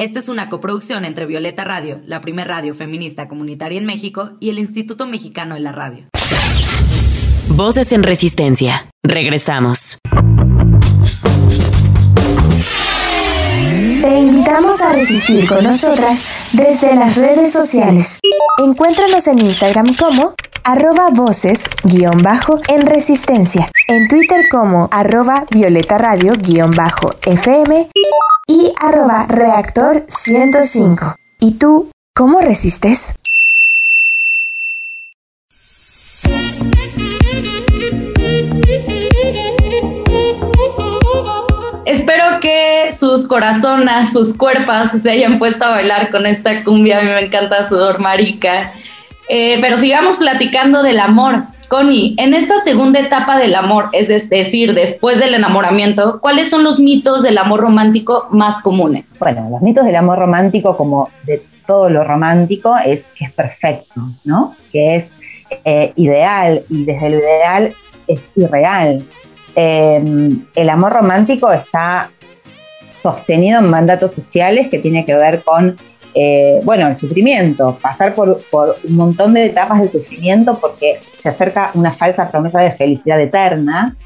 Esta 0.00 0.18
es 0.18 0.30
una 0.30 0.48
coproducción 0.48 1.04
entre 1.04 1.26
Violeta 1.26 1.62
Radio, 1.62 2.00
la 2.06 2.22
primer 2.22 2.48
radio 2.48 2.74
feminista 2.74 3.28
comunitaria 3.28 3.76
en 3.76 3.84
México, 3.84 4.30
y 4.40 4.48
el 4.48 4.58
Instituto 4.58 5.04
Mexicano 5.04 5.56
de 5.56 5.60
la 5.60 5.72
Radio. 5.72 6.06
Voces 7.48 7.92
en 7.92 8.02
resistencia. 8.02 8.88
Regresamos. 9.02 9.98
Te 14.00 14.18
invitamos 14.18 14.80
a 14.80 14.94
resistir 14.94 15.46
con 15.46 15.64
nosotras 15.64 16.26
desde 16.52 16.96
las 16.96 17.18
redes 17.18 17.52
sociales. 17.52 18.20
Encuéntranos 18.56 19.26
en 19.26 19.38
Instagram 19.40 19.94
como 19.96 20.32
arroba 20.64 21.10
voces 21.10 21.68
guion 21.84 22.22
bajo 22.22 22.58
en 22.68 22.86
resistencia, 22.86 23.70
en 23.86 24.08
Twitter 24.08 24.46
como 24.50 24.88
arroba 24.92 25.44
violeta 25.50 25.98
radio 25.98 26.32
guion 26.38 26.70
bajo 26.70 27.16
fm 27.20 27.90
y 28.50 28.72
arroba 28.80 29.26
reactor 29.28 30.04
105. 30.08 31.14
¿Y 31.38 31.52
tú 31.52 31.88
cómo 32.16 32.40
resistes? 32.40 33.14
Espero 41.86 42.40
que 42.40 42.90
sus 42.90 43.28
corazonas, 43.28 44.12
sus 44.12 44.36
cuerpos 44.36 44.88
se 45.00 45.08
hayan 45.08 45.38
puesto 45.38 45.64
a 45.64 45.70
bailar 45.70 46.10
con 46.10 46.26
esta 46.26 46.64
cumbia. 46.64 46.98
A 46.98 47.02
mí 47.02 47.08
me 47.08 47.20
encanta 47.20 47.62
Sudor 47.62 48.00
Marica. 48.00 48.72
Eh, 49.28 49.58
pero 49.60 49.76
sigamos 49.76 50.16
platicando 50.16 50.82
del 50.82 50.98
amor. 50.98 51.44
Connie, 51.70 52.16
en 52.18 52.34
esta 52.34 52.58
segunda 52.58 52.98
etapa 52.98 53.38
del 53.38 53.54
amor, 53.54 53.90
es 53.92 54.08
decir, 54.28 54.74
después 54.74 55.20
del 55.20 55.34
enamoramiento, 55.34 56.20
¿cuáles 56.20 56.50
son 56.50 56.64
los 56.64 56.80
mitos 56.80 57.22
del 57.22 57.38
amor 57.38 57.60
romántico 57.60 58.26
más 58.32 58.60
comunes? 58.60 59.16
Bueno, 59.20 59.48
los 59.48 59.62
mitos 59.62 59.84
del 59.84 59.94
amor 59.94 60.18
romántico, 60.18 60.76
como 60.76 61.10
de 61.22 61.40
todo 61.68 61.88
lo 61.88 62.02
romántico, 62.02 62.76
es 62.76 63.04
que 63.14 63.26
es 63.26 63.32
perfecto, 63.32 64.02
¿no? 64.24 64.56
Que 64.72 64.96
es 64.96 65.12
eh, 65.64 65.92
ideal 65.94 66.62
y 66.68 66.84
desde 66.86 67.08
lo 67.08 67.18
ideal 67.18 67.72
es 68.08 68.20
irreal. 68.34 69.04
Eh, 69.54 70.02
el 70.56 70.70
amor 70.70 70.92
romántico 70.92 71.52
está 71.52 72.10
sostenido 73.00 73.60
en 73.60 73.70
mandatos 73.70 74.12
sociales 74.12 74.70
que 74.70 74.80
tiene 74.80 75.06
que 75.06 75.14
ver 75.14 75.44
con 75.44 75.76
eh, 76.14 76.60
bueno, 76.64 76.88
el 76.88 76.98
sufrimiento, 76.98 77.78
pasar 77.80 78.14
por, 78.14 78.42
por, 78.50 78.76
un 78.88 78.96
montón 78.96 79.34
de 79.34 79.46
etapas 79.46 79.80
de 79.80 79.88
sufrimiento 79.88 80.58
porque 80.60 81.00
se 81.20 81.28
acerca 81.28 81.70
una 81.74 81.92
falsa 81.92 82.30
promesa 82.30 82.60
de 82.60 82.72
felicidad 82.72 83.20
eterna 83.20 83.96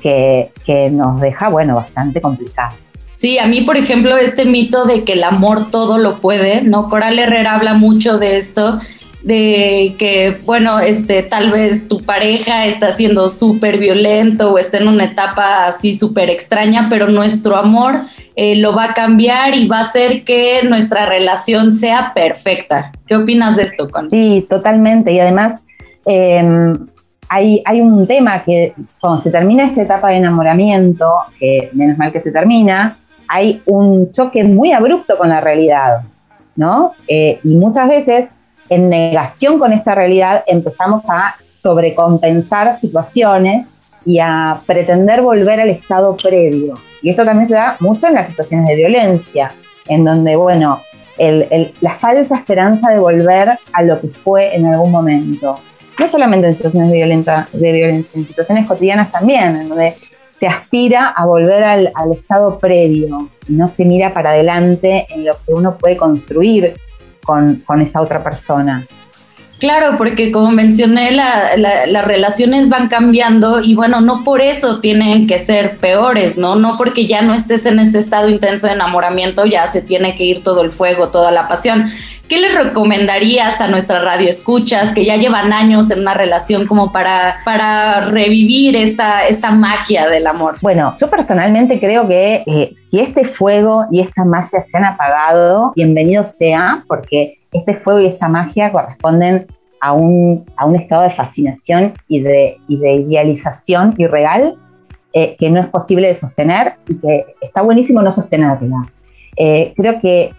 que, 0.00 0.50
que 0.64 0.90
nos 0.90 1.20
deja, 1.20 1.48
bueno, 1.48 1.74
bastante 1.74 2.20
complicados. 2.20 2.76
Sí, 3.12 3.38
a 3.38 3.46
mí, 3.46 3.62
por 3.62 3.78
ejemplo, 3.78 4.16
este 4.18 4.44
mito 4.44 4.84
de 4.84 5.02
que 5.04 5.14
el 5.14 5.24
amor 5.24 5.70
todo 5.70 5.96
lo 5.96 6.18
puede, 6.18 6.60
¿no? 6.60 6.90
Coral 6.90 7.18
Herrera 7.18 7.54
habla 7.54 7.72
mucho 7.72 8.18
de 8.18 8.36
esto, 8.36 8.78
de 9.26 9.96
que, 9.98 10.38
bueno, 10.44 10.78
este, 10.78 11.24
tal 11.24 11.50
vez 11.50 11.88
tu 11.88 12.00
pareja 12.00 12.66
está 12.66 12.92
siendo 12.92 13.28
súper 13.28 13.76
violento 13.76 14.52
o 14.52 14.58
está 14.58 14.78
en 14.78 14.86
una 14.86 15.06
etapa 15.06 15.66
así 15.66 15.96
súper 15.96 16.30
extraña, 16.30 16.86
pero 16.88 17.08
nuestro 17.08 17.56
amor 17.56 18.02
eh, 18.36 18.54
lo 18.54 18.72
va 18.72 18.84
a 18.84 18.94
cambiar 18.94 19.56
y 19.56 19.66
va 19.66 19.78
a 19.78 19.80
hacer 19.80 20.22
que 20.22 20.60
nuestra 20.68 21.06
relación 21.06 21.72
sea 21.72 22.12
perfecta. 22.14 22.92
¿Qué 23.08 23.16
opinas 23.16 23.56
de 23.56 23.64
esto, 23.64 23.90
Con? 23.90 24.10
Sí, 24.10 24.46
totalmente. 24.48 25.10
Y 25.10 25.18
además, 25.18 25.60
eh, 26.06 26.72
hay, 27.28 27.62
hay 27.64 27.80
un 27.80 28.06
tema 28.06 28.44
que 28.44 28.74
cuando 29.00 29.20
se 29.24 29.32
termina 29.32 29.64
esta 29.64 29.82
etapa 29.82 30.10
de 30.10 30.18
enamoramiento, 30.18 31.12
que 31.40 31.70
menos 31.72 31.98
mal 31.98 32.12
que 32.12 32.20
se 32.20 32.30
termina, 32.30 32.96
hay 33.26 33.60
un 33.66 34.12
choque 34.12 34.44
muy 34.44 34.70
abrupto 34.70 35.18
con 35.18 35.30
la 35.30 35.40
realidad, 35.40 36.02
¿no? 36.54 36.92
Eh, 37.08 37.40
y 37.42 37.56
muchas 37.56 37.88
veces 37.88 38.28
en 38.68 38.88
negación 38.88 39.58
con 39.58 39.72
esta 39.72 39.94
realidad 39.94 40.44
empezamos 40.46 41.02
a 41.08 41.36
sobrecompensar 41.62 42.78
situaciones 42.80 43.66
y 44.04 44.20
a 44.20 44.60
pretender 44.66 45.20
volver 45.20 45.60
al 45.60 45.70
estado 45.70 46.16
previo. 46.16 46.74
Y 47.02 47.10
esto 47.10 47.24
también 47.24 47.48
se 47.48 47.54
da 47.54 47.76
mucho 47.80 48.06
en 48.06 48.14
las 48.14 48.28
situaciones 48.28 48.68
de 48.68 48.76
violencia, 48.76 49.52
en 49.88 50.04
donde, 50.04 50.36
bueno, 50.36 50.80
el, 51.18 51.46
el, 51.50 51.74
la 51.80 51.94
falsa 51.94 52.36
esperanza 52.36 52.90
de 52.90 52.98
volver 52.98 53.58
a 53.72 53.82
lo 53.82 54.00
que 54.00 54.08
fue 54.08 54.54
en 54.54 54.66
algún 54.66 54.92
momento. 54.92 55.58
No 55.98 56.08
solamente 56.08 56.46
en 56.46 56.54
situaciones 56.54 56.90
de, 56.90 56.96
violenta, 56.96 57.48
de 57.52 57.72
violencia, 57.72 58.20
en 58.20 58.26
situaciones 58.26 58.68
cotidianas 58.68 59.10
también, 59.10 59.56
en 59.56 59.68
donde 59.68 59.94
se 60.38 60.46
aspira 60.46 61.08
a 61.08 61.24
volver 61.24 61.64
al, 61.64 61.92
al 61.94 62.12
estado 62.12 62.58
previo 62.58 63.30
y 63.48 63.54
no 63.54 63.66
se 63.66 63.84
mira 63.84 64.12
para 64.12 64.30
adelante 64.30 65.06
en 65.08 65.24
lo 65.24 65.32
que 65.32 65.52
uno 65.52 65.78
puede 65.78 65.96
construir 65.96 66.74
con, 67.26 67.56
con 67.66 67.80
esa 67.80 68.00
otra 68.00 68.22
persona. 68.22 68.86
Claro, 69.58 69.96
porque 69.96 70.32
como 70.32 70.50
mencioné, 70.50 71.12
la, 71.12 71.56
la, 71.56 71.86
las 71.86 72.04
relaciones 72.04 72.68
van 72.68 72.88
cambiando 72.88 73.62
y 73.62 73.74
bueno, 73.74 74.02
no 74.02 74.22
por 74.22 74.42
eso 74.42 74.80
tienen 74.80 75.26
que 75.26 75.38
ser 75.38 75.78
peores, 75.78 76.36
¿no? 76.36 76.56
No 76.56 76.76
porque 76.76 77.06
ya 77.06 77.22
no 77.22 77.32
estés 77.32 77.64
en 77.64 77.78
este 77.78 77.98
estado 77.98 78.28
intenso 78.28 78.66
de 78.66 78.74
enamoramiento, 78.74 79.46
ya 79.46 79.66
se 79.66 79.80
tiene 79.80 80.14
que 80.14 80.24
ir 80.24 80.42
todo 80.42 80.60
el 80.62 80.72
fuego, 80.72 81.08
toda 81.08 81.30
la 81.30 81.48
pasión. 81.48 81.90
¿Qué 82.28 82.40
les 82.40 82.54
recomendarías 82.56 83.60
a 83.60 83.68
nuestra 83.68 84.02
radio 84.02 84.28
escuchas 84.28 84.92
que 84.92 85.04
ya 85.04 85.14
llevan 85.14 85.52
años 85.52 85.92
en 85.92 86.00
una 86.00 86.12
relación 86.12 86.66
como 86.66 86.90
para, 86.90 87.36
para 87.44 88.06
revivir 88.06 88.74
esta, 88.74 89.28
esta 89.28 89.52
magia 89.52 90.08
del 90.08 90.26
amor? 90.26 90.56
Bueno, 90.60 90.96
yo 91.00 91.08
personalmente 91.08 91.78
creo 91.78 92.08
que 92.08 92.42
eh, 92.46 92.74
si 92.76 92.98
este 92.98 93.24
fuego 93.24 93.84
y 93.92 94.00
esta 94.00 94.24
magia 94.24 94.60
se 94.60 94.76
han 94.76 94.84
apagado, 94.84 95.72
bienvenido 95.76 96.24
sea, 96.24 96.84
porque 96.88 97.38
este 97.52 97.74
fuego 97.74 98.00
y 98.00 98.06
esta 98.06 98.26
magia 98.26 98.72
corresponden 98.72 99.46
a 99.80 99.92
un, 99.92 100.44
a 100.56 100.66
un 100.66 100.74
estado 100.74 101.02
de 101.02 101.10
fascinación 101.10 101.92
y 102.08 102.22
de, 102.22 102.58
y 102.66 102.78
de 102.78 102.94
idealización 102.94 103.94
irreal 103.98 104.56
eh, 105.12 105.36
que 105.38 105.48
no 105.48 105.60
es 105.60 105.68
posible 105.68 106.08
de 106.08 106.16
sostener 106.16 106.74
y 106.88 106.98
que 106.98 107.24
está 107.40 107.62
buenísimo 107.62 108.02
no 108.02 108.10
sostenerla. 108.10 108.90
Eh, 109.36 109.74
creo 109.76 110.00
que 110.00 110.34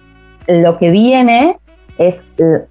lo 0.47 0.77
que 0.77 0.91
viene 0.91 1.57
es 1.97 2.19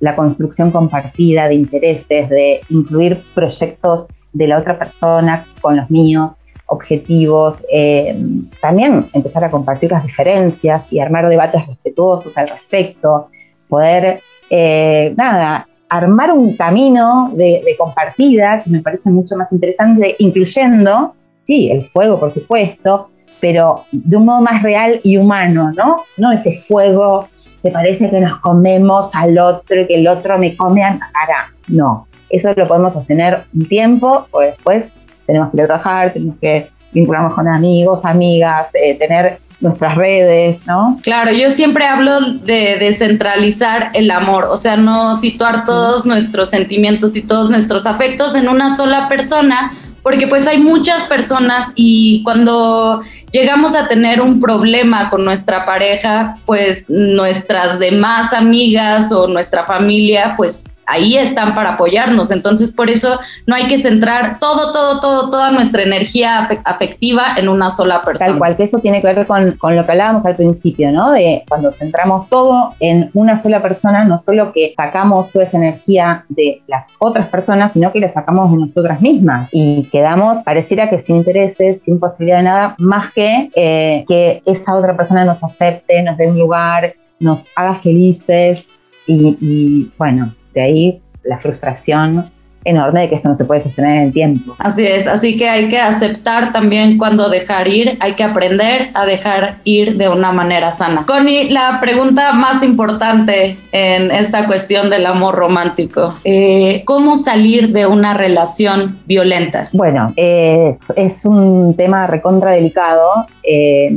la 0.00 0.14
construcción 0.16 0.71
compartida 0.71 1.49
de 1.49 1.54
intereses, 1.54 2.28
de 2.28 2.61
incluir 2.68 3.23
proyectos 3.35 4.06
de 4.33 4.47
la 4.47 4.59
otra 4.59 4.78
persona 4.78 5.47
con 5.61 5.76
los 5.76 5.90
míos, 5.90 6.33
objetivos, 6.66 7.56
eh, 7.73 8.16
también 8.61 9.06
empezar 9.12 9.45
a 9.45 9.50
compartir 9.50 9.92
las 9.92 10.04
diferencias 10.04 10.83
y 10.90 10.99
armar 10.99 11.28
debates 11.28 11.66
respetuosos 11.66 12.37
al 12.37 12.49
respecto, 12.49 13.28
poder, 13.68 14.21
eh, 14.50 15.14
nada, 15.16 15.68
armar 15.88 16.33
un 16.33 16.56
camino 16.56 17.30
de, 17.35 17.62
compartida 17.78 18.62
que 18.62 18.71
me 18.71 18.83
parece 18.83 19.11
mucho 19.11 19.37
más 19.37 19.52
interesante, 19.52 20.16
incluyendo, 20.18 21.14
sí, 21.47 21.71
el 21.71 21.85
fuego, 21.85 22.18
por 22.18 22.33
supuesto, 22.33 23.11
pero 23.40 23.85
de 23.92 24.16
un 24.16 24.25
modo 24.25 24.40
más 24.40 24.62
real 24.62 25.00
y 25.02 25.16
humano, 25.16 25.71
¿no? 25.76 26.04
No 26.16 26.33
ese 26.33 26.61
fuego 26.61 27.28
que 27.66 27.73
parece 27.73 28.11
que 28.11 28.20
nos 28.20 28.38
comemos 28.38 29.14
al 29.14 29.38
otro 29.38 29.80
y 29.80 29.87
que 29.87 29.96
el 29.96 30.06
otro 30.06 30.38
me 30.38 30.56
come 30.56 30.85
a 30.85 30.94
la 30.94 31.11
cara. 31.12 31.52
No, 31.68 32.06
eso 32.30 32.52
lo 32.54 32.68
podemos 32.68 32.92
sostener 32.92 33.44
un 33.54 33.66
tiempo, 33.66 34.26
o 34.30 34.40
después 34.40 34.85
tenemos 35.26 35.50
que 35.50 35.56
trabajar, 35.64 36.12
tenemos 36.12 36.37
que 36.40 36.70
vincularnos 36.92 37.35
con 37.35 37.49
amigos, 37.49 38.00
amigas, 38.04 38.68
eh, 38.75 38.94
tener 38.94 39.40
nuestras 39.61 39.96
redes, 39.96 40.64
¿no? 40.66 41.00
Claro, 41.02 41.32
yo 41.32 41.50
siempre 41.50 41.87
hablo 41.87 42.20
de 42.20 42.76
descentralizar 42.78 43.90
el 43.94 44.11
amor, 44.11 44.46
o 44.50 44.56
sea, 44.56 44.76
no 44.76 45.16
situar 45.16 45.64
todos 45.64 46.06
nuestros 46.06 46.50
sentimientos 46.50 47.16
y 47.16 47.23
todos 47.23 47.50
nuestros 47.50 47.87
afectos 47.87 48.37
en 48.37 48.49
una 48.49 48.76
sola 48.76 49.08
persona, 49.08 49.75
porque 50.02 50.26
pues 50.28 50.46
hay 50.46 50.58
muchas 50.58 51.04
personas 51.04 51.73
y 51.75 52.23
cuando 52.23 53.02
llegamos 53.37 53.76
a 53.76 53.87
tener 53.87 54.23
un 54.23 54.40
problema 54.40 55.11
con 55.11 55.22
nuestra 55.25 55.66
pareja, 55.66 56.38
pues 56.46 56.85
nuestras 56.88 57.79
demás 57.79 58.33
amigas 58.33 59.12
o 59.12 59.29
nuestra 59.29 59.64
familia, 59.64 60.35
pues 60.38 60.64
ahí 60.87 61.16
están 61.16 61.55
para 61.55 61.75
apoyarnos. 61.75 62.31
Entonces, 62.31 62.72
por 62.72 62.90
eso 62.90 63.18
no 63.46 63.55
hay 63.55 63.66
que 63.68 63.79
centrar 63.79 64.38
todo, 64.38 64.72
todo, 64.72 65.01
todo, 65.01 65.31
toda 65.31 65.51
nuestra 65.51 65.83
energía 65.83 66.49
afectiva 66.64 67.35
en 67.37 67.49
una 67.49 67.70
sola 67.70 68.03
persona. 68.03 68.31
Tal 68.31 68.38
cual, 68.38 68.57
que 68.57 68.64
eso 68.64 68.79
tiene 68.79 69.01
que 69.01 69.12
ver 69.12 69.27
con, 69.27 69.53
con, 69.53 69.77
lo 69.77 69.85
que 69.85 69.92
hablábamos 69.92 70.25
al 70.25 70.37
principio, 70.37 70.90
¿no? 70.92 71.11
De 71.11 71.44
cuando 71.49 71.72
centramos 71.72 72.29
todo 72.29 72.75
en 72.81 73.11
una 73.14 73.40
sola 73.40 73.62
persona, 73.62 74.05
no 74.05 74.18
solo 74.18 74.53
que 74.53 74.75
sacamos 74.77 75.31
toda 75.31 75.44
esa 75.44 75.57
energía 75.57 76.25
de 76.29 76.62
las 76.66 76.87
otras 76.99 77.27
personas, 77.29 77.72
sino 77.72 77.92
que 77.92 78.01
la 78.01 78.12
sacamos 78.12 78.51
de 78.51 78.59
nosotras 78.59 79.01
mismas 79.01 79.49
y 79.53 79.85
quedamos, 79.92 80.38
pareciera 80.38 80.88
que 80.88 81.01
sin 81.01 81.16
intereses, 81.16 81.81
sin 81.85 81.99
posibilidad 81.99 82.38
de 82.38 82.44
nada, 82.44 82.75
más 82.79 83.12
que 83.12 83.51
eh, 83.55 84.05
que 84.09 84.42
esa 84.46 84.75
otra 84.75 84.96
persona 84.96 85.25
nos 85.25 85.42
acepte, 85.42 86.03
nos 86.03 86.16
dé 86.16 86.29
un 86.29 86.38
lugar, 86.38 86.94
nos 87.20 87.44
haga 87.55 87.75
felices 87.75 88.66
y, 89.07 89.37
y 89.40 89.92
bueno, 89.99 90.35
de 90.57 90.62
ahí 90.62 91.03
la 91.23 91.38
frustración 91.38 92.33
enorme 92.66 93.02
de 93.02 93.09
que 93.09 93.14
esto 93.16 93.29
no 93.29 93.35
se 93.35 93.44
puede 93.44 93.61
sostener 93.61 93.96
en 93.96 94.02
el 94.05 94.12
tiempo. 94.12 94.55
Así 94.59 94.87
es, 94.87 95.07
así 95.07 95.37
que 95.37 95.48
hay 95.48 95.68
que 95.68 95.79
aceptar 95.79 96.52
también 96.52 96.98
cuando 96.98 97.29
dejar 97.29 97.68
ir, 97.68 97.96
hay 98.00 98.14
que 98.14 98.24
aprender 98.24 98.90
a 98.94 99.07
dejar 99.07 99.61
ir 99.64 99.96
de 99.96 100.09
una 100.09 100.33
manera 100.33 100.70
sana. 100.72 101.05
Connie, 101.07 101.50
la 101.50 101.79
pregunta 101.81 102.33
más 102.33 102.62
importante 102.62 103.57
en 103.72 104.11
esta 104.11 104.46
cuestión 104.46 104.90
del 104.90 105.07
amor 105.07 105.35
romántico, 105.35 106.16
eh, 106.24 106.83
¿cómo 106.85 107.16
salir 107.16 107.72
de 107.72 107.87
una 107.87 108.14
relación 108.14 108.98
violenta? 109.07 109.68
Bueno, 109.72 110.12
es 110.16 111.24
un 111.24 111.74
tema 111.76 112.07
recontra 112.07 112.52
delicado. 112.52 113.26
Eh, 113.42 113.90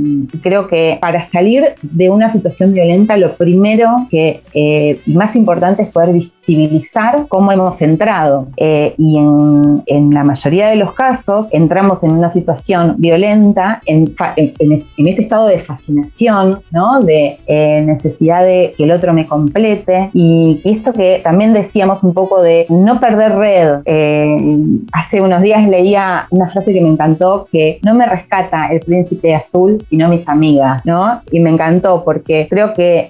creo 0.43 0.67
que 0.67 0.97
para 1.01 1.23
salir 1.23 1.63
de 1.82 2.10
una 2.10 2.29
situación 2.29 2.73
violenta, 2.73 3.17
lo 3.17 3.36
primero 3.36 4.08
que 4.10 4.41
eh, 4.53 4.99
más 5.05 5.36
importante 5.36 5.84
es 5.84 5.89
poder 5.89 6.13
visibilizar 6.13 7.25
cómo 7.27 7.51
hemos 7.51 7.82
entrado. 7.82 8.47
Eh, 8.62 8.93
y 8.98 9.17
en, 9.17 10.10
la 10.12 10.24
mayoría 10.24 10.67
de 10.67 10.76
los 10.76 10.93
casos 10.93 11.48
entramos 11.52 12.04
en 12.04 12.12
una 12.12 12.30
situación 12.30 12.95
violenta, 12.98 13.82
en, 13.86 14.13
este 14.98 15.22
estado 15.22 15.48
de 15.48 15.60
fascinación, 15.60 16.62
¿no? 16.72 17.00
de 17.00 17.39
eh, 17.48 17.82
necesidad 17.86 18.43
de 18.43 18.74
que 18.76 18.84
el 18.84 18.91
otro 18.91 19.13
me 19.13 19.28
complete. 19.28 20.10
Y, 20.13 20.62
esto 20.65 20.93
que 20.93 21.22
también 21.24 21.54
decíamos 21.54 22.04
un 22.04 22.13
poco 22.13 22.41
de 22.41 22.65
no 22.69 23.00
perder 23.00 23.36
red. 23.36 23.80
Eh, 23.86 24.38
hace 24.91 25.22
unos 25.22 25.41
días 25.41 25.67
leía 25.67 26.28
una 26.30 26.48
frase 26.48 26.74
que 26.74 26.82
me 26.82 26.89
encantó, 26.89 27.48
que 27.52 27.80
no 27.84 27.93
me 27.95 28.06
rescata 28.06 28.67
el 28.67 28.82
príncipe 28.82 29.34
azul, 29.34 29.84
sino 29.88 30.10
mis 30.10 30.28
amigas, 30.28 30.82
¿no? 30.86 31.22
Y 31.32 31.39
me 31.39 31.50
encantó 31.50 32.04
porque 32.04 32.48
creo 32.50 32.74
que 32.74 33.08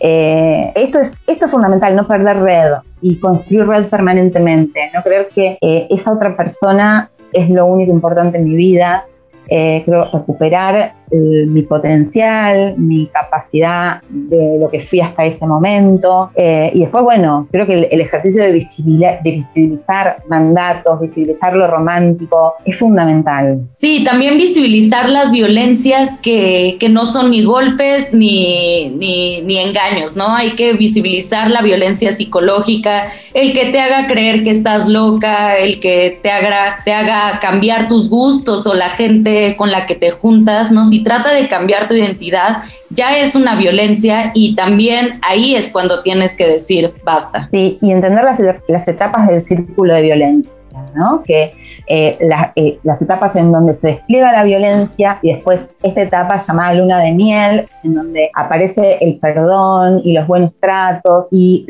esto, 0.76 1.00
es, 1.00 1.14
esto 1.28 1.46
es 1.46 1.52
fundamental, 1.52 1.96
no 1.96 2.08
perder 2.08 2.38
red 2.38 2.74
y 3.02 3.20
construir 3.20 3.66
red 3.66 3.88
permanentemente, 3.88 4.92
no 4.94 5.02
creer 5.02 5.30
que 5.34 5.58
eh, 5.62 5.88
esa 5.90 6.12
otra 6.12 6.36
persona 6.36 7.10
es 7.32 7.50
lo 7.50 7.66
único 7.66 7.92
importante 7.92 8.38
en 8.38 8.46
mi 8.46 8.56
vida, 8.56 9.06
eh, 9.48 9.84
creo 9.86 10.10
recuperar 10.12 10.94
eh, 11.12 11.46
mi 11.48 11.64
potencial, 11.64 12.76
mi 12.78 13.08
capacidad 13.08 14.02
de 14.10 14.60
lo 14.60 14.70
que 14.70 14.80
fui 14.80 15.00
hasta 15.00 15.26
ese 15.26 15.46
momento. 15.46 16.32
Eh, 16.36 16.72
y 16.74 16.82
después, 16.82 17.04
bueno, 17.04 17.48
creo 17.52 17.66
que 17.66 17.88
el, 17.92 18.02
ejercicio 18.02 18.44
de, 18.44 18.52
visibilizar, 18.52 19.22
de 19.24 19.32
visibilizar 19.32 20.16
mandatos, 20.28 21.00
visibilizar 21.00 21.56
lo 21.56 21.68
romántico, 21.68 22.56
es 22.66 22.78
fundamental. 22.78 23.62
Sí, 23.74 24.04
también 24.04 24.38
visibilizar 24.38 25.10
las 25.10 25.32
violencias 25.32 26.16
que, 26.22 26.78
que 26.80 26.90
no 26.90 27.06
son 27.06 27.32
ni 27.32 27.44
golpes 27.44 28.14
ni, 28.14 28.90
ni, 28.90 29.58
engaños, 29.58 30.16
¿no? 30.16 30.34
Hay 30.34 30.52
que 30.52 30.74
visibilizar 30.74 31.50
la 31.50 31.62
violencia 31.62 32.12
psicológica, 32.12 33.08
el 33.34 33.54
que 33.54 33.66
te 33.72 33.80
haga 33.80 34.08
creer 34.08 34.44
que 34.44 34.52
estás 34.52 34.88
loca, 34.88 35.58
el 35.58 35.80
que 35.80 36.20
te 36.22 36.32
haga, 36.32 36.82
te 36.86 36.94
haga 36.94 37.40
cambiar 37.40 37.88
tus 37.88 38.10
gustos 38.10 38.66
o 38.68 38.74
la 38.74 38.90
gente 38.90 39.56
con 39.58 39.72
la 39.72 39.86
que 39.86 39.96
te 39.96 40.12
juntas, 40.12 40.72
¿no? 40.72 40.86
Trata 41.04 41.32
de 41.32 41.48
cambiar 41.48 41.88
tu 41.88 41.94
identidad, 41.94 42.64
ya 42.90 43.18
es 43.18 43.36
una 43.36 43.56
violencia 43.56 44.32
y 44.34 44.56
también 44.56 45.20
ahí 45.22 45.56
es 45.56 45.72
cuando 45.72 46.02
tienes 46.02 46.36
que 46.36 46.48
decir 46.48 46.94
basta. 47.04 47.50
Sí, 47.52 47.78
y 47.82 47.92
entender 47.92 48.24
las, 48.24 48.88
etapas 48.88 49.28
del 49.28 49.44
círculo 49.44 49.94
de 49.94 50.02
violencia. 50.02 50.54
¿no? 50.96 51.22
que 51.24 51.54
eh, 51.88 52.18
eh, 52.56 52.80
las 52.84 53.02
etapas 53.02 53.36
en 53.36 53.52
donde 53.52 53.74
se 53.74 53.88
despliega 53.88 54.32
la 54.32 54.44
violencia 54.44 55.20
y 55.22 55.34
después 55.34 55.68
esta 55.84 56.02
etapa 56.02 56.38
llamada 56.38 56.74
luna 56.74 57.00
de 57.00 57.12
miel, 57.12 57.66
en 57.84 57.94
donde 57.94 58.32
aparece 58.34 58.98
el 59.02 59.20
perdón 59.20 60.02
y 60.04 60.14
los 60.14 60.26
buenos 60.26 60.52
tratos 60.60 61.28
y 61.32 61.68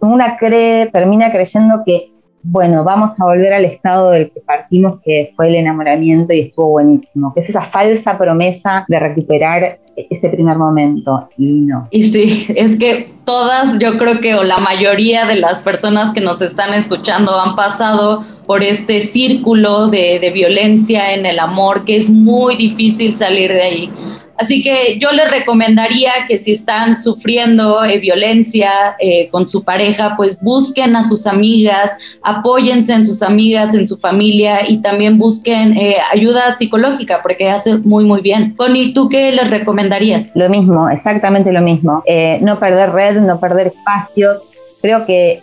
una 0.00 0.36
cree, 0.36 0.86
termina 0.86 1.32
creyendo 1.32 1.82
que 1.84 2.12
bueno, 2.48 2.84
vamos 2.84 3.10
a 3.18 3.24
volver 3.24 3.52
al 3.52 3.64
estado 3.64 4.10
del 4.10 4.30
que 4.30 4.40
partimos, 4.40 5.00
que 5.04 5.32
fue 5.34 5.48
el 5.48 5.56
enamoramiento 5.56 6.32
y 6.32 6.42
estuvo 6.42 6.68
buenísimo, 6.68 7.34
que 7.34 7.40
es 7.40 7.50
esa 7.50 7.62
falsa 7.62 8.16
promesa 8.16 8.84
de 8.88 9.00
recuperar 9.00 9.80
ese 9.96 10.28
primer 10.28 10.56
momento 10.56 11.28
y 11.36 11.60
no. 11.60 11.88
Y 11.90 12.04
sí, 12.04 12.46
es 12.54 12.76
que 12.76 13.10
todas, 13.24 13.78
yo 13.78 13.98
creo 13.98 14.20
que 14.20 14.34
o 14.36 14.44
la 14.44 14.58
mayoría 14.58 15.26
de 15.26 15.36
las 15.36 15.60
personas 15.60 16.12
que 16.12 16.20
nos 16.20 16.40
están 16.40 16.72
escuchando 16.72 17.38
han 17.38 17.56
pasado 17.56 18.24
por 18.46 18.62
este 18.62 19.00
círculo 19.00 19.88
de, 19.88 20.20
de 20.20 20.30
violencia 20.30 21.14
en 21.14 21.26
el 21.26 21.40
amor, 21.40 21.84
que 21.84 21.96
es 21.96 22.10
muy 22.10 22.56
difícil 22.56 23.16
salir 23.16 23.52
de 23.52 23.62
ahí. 23.62 23.90
Así 24.38 24.62
que 24.62 24.98
yo 24.98 25.12
les 25.12 25.30
recomendaría 25.30 26.12
que 26.28 26.36
si 26.36 26.52
están 26.52 26.98
sufriendo 26.98 27.82
eh, 27.84 27.98
violencia 27.98 28.70
eh, 28.98 29.28
con 29.30 29.48
su 29.48 29.64
pareja, 29.64 30.14
pues 30.16 30.40
busquen 30.42 30.94
a 30.96 31.04
sus 31.04 31.26
amigas, 31.26 31.96
apóyense 32.22 32.92
en 32.92 33.04
sus 33.04 33.22
amigas, 33.22 33.74
en 33.74 33.86
su 33.86 33.96
familia 33.96 34.68
y 34.68 34.78
también 34.78 35.18
busquen 35.18 35.76
eh, 35.76 35.96
ayuda 36.12 36.54
psicológica 36.54 37.20
porque 37.22 37.48
hace 37.48 37.78
muy, 37.78 38.04
muy 38.04 38.20
bien. 38.20 38.54
Connie, 38.56 38.92
¿tú 38.92 39.08
qué 39.08 39.32
les 39.32 39.50
recomendarías? 39.50 40.32
Lo 40.34 40.48
mismo, 40.48 40.88
exactamente 40.90 41.52
lo 41.52 41.62
mismo. 41.62 42.02
no 42.40 42.58
perder 42.58 42.90
red, 42.92 43.20
no 43.20 43.40
perder 43.40 43.68
espacios. 43.68 44.38
Creo 44.82 45.06
que 45.06 45.42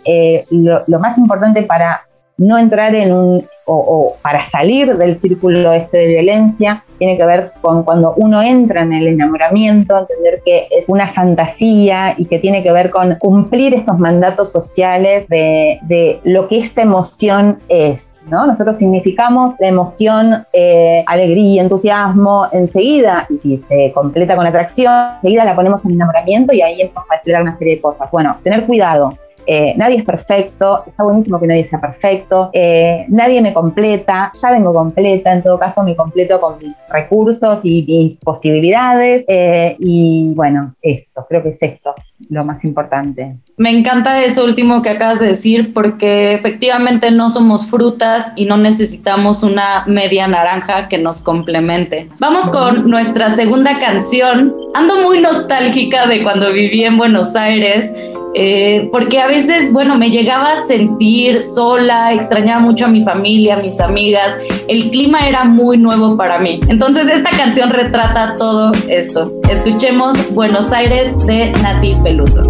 lo 0.50 0.98
más 0.98 1.18
importante 1.18 1.62
para 1.62 2.06
no 2.36 2.58
entrar 2.58 2.94
en 2.94 3.12
un, 3.12 3.46
o, 3.66 4.16
para 4.22 4.42
salir 4.42 4.96
del 4.96 5.16
círculo 5.16 5.72
este 5.72 5.98
de 5.98 6.06
violencia, 6.08 6.84
tiene 6.98 7.16
que 7.16 7.24
ver 7.24 7.52
con 7.60 7.84
cuando 7.84 8.14
uno 8.16 8.42
entra 8.42 8.82
en 8.82 8.92
el 8.92 9.06
enamoramiento, 9.06 9.96
entender 9.96 10.42
que 10.44 10.66
es 10.70 10.88
una 10.88 11.06
fantasía 11.06 12.14
y 12.16 12.26
que 12.26 12.38
tiene 12.38 12.62
que 12.62 12.72
ver 12.72 12.90
con 12.90 13.16
cumplir 13.16 13.74
estos 13.74 13.98
mandatos 13.98 14.50
sociales 14.50 15.28
de, 15.28 16.20
lo 16.24 16.48
que 16.48 16.58
esta 16.58 16.82
emoción 16.82 17.58
es. 17.68 18.10
¿No? 18.30 18.46
Nosotros 18.46 18.78
significamos 18.78 19.52
la 19.58 19.68
emoción, 19.68 20.46
eh, 20.54 21.04
alegría, 21.06 21.60
entusiasmo 21.60 22.48
enseguida, 22.52 23.28
y 23.42 23.58
se 23.58 23.92
completa 23.92 24.34
con 24.34 24.46
atracción, 24.46 25.16
enseguida 25.16 25.44
la 25.44 25.54
ponemos 25.54 25.84
en 25.84 25.90
enamoramiento 25.90 26.54
y 26.54 26.62
ahí 26.62 26.80
empezamos 26.80 27.10
a 27.10 27.16
desplegar 27.16 27.42
una 27.42 27.58
serie 27.58 27.74
de 27.74 27.82
cosas. 27.82 28.10
Bueno, 28.10 28.34
tener 28.42 28.64
cuidado, 28.64 29.12
eh, 29.46 29.74
nadie 29.76 29.98
es 29.98 30.04
perfecto, 30.04 30.84
está 30.86 31.02
buenísimo 31.02 31.40
que 31.40 31.46
nadie 31.46 31.64
sea 31.64 31.80
perfecto, 31.80 32.50
eh, 32.52 33.04
nadie 33.08 33.40
me 33.42 33.52
completa, 33.52 34.32
ya 34.40 34.50
vengo 34.50 34.72
completa, 34.72 35.32
en 35.32 35.42
todo 35.42 35.58
caso 35.58 35.82
me 35.82 35.96
completo 35.96 36.40
con 36.40 36.58
mis 36.58 36.74
recursos 36.88 37.60
y 37.62 37.84
mis 37.86 38.18
posibilidades 38.20 39.24
eh, 39.28 39.76
y 39.78 40.32
bueno, 40.34 40.74
esto, 40.82 41.26
creo 41.28 41.42
que 41.42 41.50
es 41.50 41.62
esto 41.62 41.94
lo 42.30 42.44
más 42.44 42.64
importante. 42.64 43.36
Me 43.56 43.70
encanta 43.70 44.22
eso 44.22 44.44
último 44.44 44.82
que 44.82 44.90
acabas 44.90 45.20
de 45.20 45.28
decir 45.28 45.72
porque 45.74 46.32
efectivamente 46.32 47.10
no 47.10 47.28
somos 47.28 47.66
frutas 47.66 48.32
y 48.36 48.46
no 48.46 48.56
necesitamos 48.56 49.42
una 49.42 49.84
media 49.86 50.26
naranja 50.26 50.88
que 50.88 50.98
nos 50.98 51.20
complemente. 51.20 52.08
Vamos 52.18 52.48
con 52.50 52.88
nuestra 52.88 53.30
segunda 53.30 53.78
canción. 53.78 54.54
Ando 54.74 55.02
muy 55.02 55.20
nostálgica 55.20 56.06
de 56.06 56.22
cuando 56.22 56.52
viví 56.52 56.84
en 56.84 56.96
Buenos 56.96 57.36
Aires. 57.36 57.92
Eh, 58.36 58.88
porque 58.90 59.20
a 59.20 59.28
veces, 59.28 59.72
bueno, 59.72 59.96
me 59.96 60.10
llegaba 60.10 60.52
a 60.52 60.56
sentir 60.56 61.42
sola, 61.42 62.12
extrañaba 62.12 62.60
mucho 62.60 62.86
a 62.86 62.88
mi 62.88 63.04
familia, 63.04 63.54
a 63.54 63.58
mis 63.60 63.78
amigas, 63.80 64.36
el 64.66 64.90
clima 64.90 65.28
era 65.28 65.44
muy 65.44 65.78
nuevo 65.78 66.16
para 66.16 66.40
mí. 66.40 66.60
Entonces 66.68 67.08
esta 67.08 67.30
canción 67.30 67.70
retrata 67.70 68.34
todo 68.36 68.72
esto. 68.88 69.32
Escuchemos 69.48 70.16
Buenos 70.32 70.72
Aires 70.72 71.16
de 71.26 71.52
Nati 71.62 71.94
Peluso. 72.02 72.42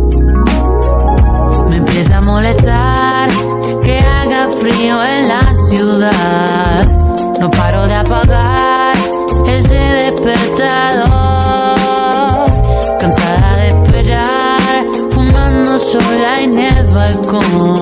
Me 1.68 1.76
empieza 1.76 2.18
a 2.18 2.22
molestar 2.22 3.28
que 3.82 3.98
haga 3.98 4.48
frío 4.58 5.04
en 5.04 5.28
la 5.28 5.52
ciudad. 5.68 6.86
No 7.38 7.50
paro 7.50 7.86
de 7.86 7.94
apagar 7.94 8.96
ese 9.46 9.74
despertador. 9.74 11.04
Cansada 12.98 13.43
el 17.40 17.73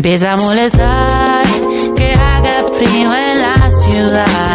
empieza 0.00 0.32
a 0.32 0.36
molestar 0.38 1.46
que 1.94 2.14
haga 2.14 2.64
frío 2.74 3.14
en 3.14 3.42
la 3.42 3.70
ciudad. 3.70 4.49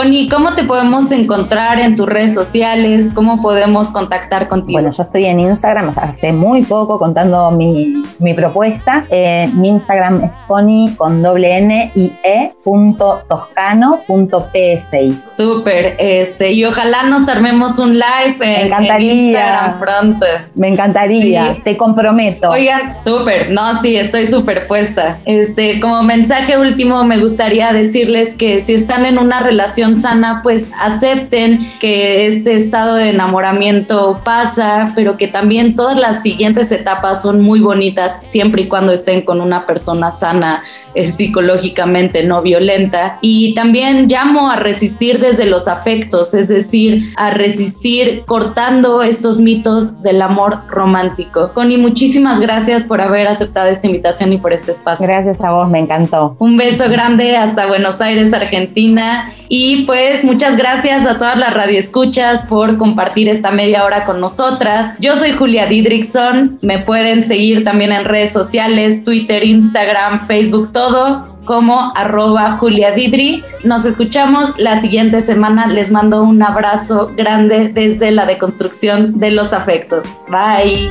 Connie, 0.00 0.30
¿cómo 0.30 0.54
te 0.54 0.64
podemos 0.64 1.12
encontrar 1.12 1.78
en 1.78 1.94
tus 1.94 2.08
redes 2.08 2.32
sociales? 2.34 3.10
¿Cómo 3.14 3.42
podemos 3.42 3.90
contactar 3.90 4.48
contigo? 4.48 4.80
Bueno, 4.80 4.96
yo 4.96 5.02
estoy 5.02 5.26
en 5.26 5.40
Instagram 5.40 5.92
hace 5.94 6.32
muy 6.32 6.62
poco 6.62 6.98
contando 6.98 7.50
mi, 7.50 8.02
mi 8.18 8.32
propuesta. 8.32 9.04
Eh, 9.10 9.50
mi 9.52 9.68
Instagram 9.68 10.24
es 10.24 10.30
Connie 10.48 10.94
con 10.96 11.20
doble 11.20 11.58
N 11.58 11.92
y 11.94 12.14
E 12.24 12.54
punto 12.64 13.20
toscano 13.28 14.00
punto 14.06 14.48
PSI. 14.50 15.20
Súper, 15.30 15.96
este, 15.98 16.52
y 16.52 16.64
ojalá 16.64 17.02
nos 17.02 17.28
armemos 17.28 17.78
un 17.78 17.92
live 17.92 18.36
en, 18.40 18.48
en 18.60 18.66
encantaría. 18.68 19.12
Instagram 19.12 19.80
pronto. 19.80 20.26
Me 20.54 20.68
encantaría, 20.68 21.54
Sí. 21.56 21.60
te 21.62 21.76
comprometo. 21.76 22.48
Oigan, 22.48 22.96
súper, 23.04 23.50
no, 23.50 23.74
sí, 23.74 23.96
estoy 23.96 24.24
súper 24.24 24.66
puesta. 24.66 25.18
Este, 25.26 25.78
como 25.78 26.02
mensaje 26.04 26.56
último, 26.56 27.04
me 27.04 27.18
gustaría 27.18 27.70
decirles 27.74 28.34
que 28.34 28.60
si 28.60 28.72
están 28.72 29.04
en 29.04 29.18
una 29.18 29.40
relación 29.42 29.89
sana, 29.98 30.40
pues 30.42 30.70
acepten 30.78 31.72
que 31.78 32.26
este 32.26 32.54
estado 32.54 32.94
de 32.94 33.10
enamoramiento 33.10 34.20
pasa, 34.24 34.92
pero 34.94 35.16
que 35.16 35.28
también 35.28 35.74
todas 35.74 35.98
las 35.98 36.22
siguientes 36.22 36.70
etapas 36.72 37.22
son 37.22 37.42
muy 37.42 37.60
bonitas, 37.60 38.20
siempre 38.24 38.62
y 38.62 38.68
cuando 38.68 38.92
estén 38.92 39.22
con 39.22 39.40
una 39.40 39.66
persona 39.66 40.12
sana 40.12 40.62
eh, 40.94 41.06
psicológicamente, 41.10 42.24
no 42.24 42.42
violenta. 42.42 43.18
Y 43.20 43.54
también 43.54 44.08
llamo 44.08 44.50
a 44.50 44.56
resistir 44.56 45.20
desde 45.20 45.46
los 45.46 45.68
afectos, 45.68 46.34
es 46.34 46.48
decir, 46.48 47.12
a 47.16 47.30
resistir 47.30 48.24
cortando 48.26 49.02
estos 49.02 49.38
mitos 49.38 50.02
del 50.02 50.20
amor 50.20 50.62
romántico. 50.68 51.52
Connie, 51.54 51.78
muchísimas 51.78 52.40
gracias 52.40 52.84
por 52.84 53.00
haber 53.00 53.28
aceptado 53.28 53.68
esta 53.68 53.86
invitación 53.86 54.32
y 54.32 54.38
por 54.38 54.52
este 54.52 54.72
espacio. 54.72 55.06
Gracias 55.06 55.40
a 55.40 55.52
vos, 55.52 55.70
me 55.70 55.78
encantó. 55.78 56.36
Un 56.38 56.56
beso 56.56 56.88
grande 56.88 57.36
hasta 57.36 57.66
Buenos 57.66 58.00
Aires, 58.00 58.32
Argentina. 58.32 59.32
Y 59.80 59.86
pues 59.86 60.24
muchas 60.24 60.58
gracias 60.58 61.06
a 61.06 61.14
todas 61.14 61.38
las 61.38 61.54
radioescuchas 61.54 62.44
por 62.44 62.76
compartir 62.76 63.30
esta 63.30 63.50
media 63.50 63.82
hora 63.82 64.04
con 64.04 64.20
nosotras. 64.20 64.94
Yo 64.98 65.16
soy 65.16 65.32
Julia 65.32 65.64
Didrickson. 65.64 66.58
Me 66.60 66.80
pueden 66.80 67.22
seguir 67.22 67.64
también 67.64 67.90
en 67.90 68.04
redes 68.04 68.30
sociales, 68.30 69.02
Twitter, 69.04 69.42
Instagram, 69.42 70.26
Facebook, 70.26 70.70
todo 70.72 71.38
como 71.46 71.92
arroba 71.96 72.58
Julia 72.58 72.90
Didri. 72.90 73.42
Nos 73.64 73.86
escuchamos 73.86 74.52
la 74.58 74.78
siguiente 74.78 75.22
semana. 75.22 75.66
Les 75.66 75.90
mando 75.90 76.24
un 76.24 76.42
abrazo 76.42 77.12
grande 77.16 77.70
desde 77.72 78.10
la 78.10 78.26
deconstrucción 78.26 79.18
de 79.18 79.30
los 79.30 79.54
afectos. 79.54 80.04
Bye. 80.28 80.90